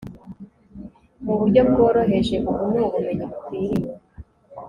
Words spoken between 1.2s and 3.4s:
mu buryo bworoheje Ubu ni ubumenyi